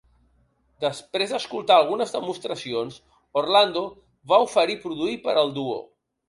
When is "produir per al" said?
4.87-5.55